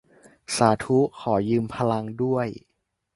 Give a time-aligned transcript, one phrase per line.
[0.55, 2.47] สาธุ ขอยืมพลังด้วย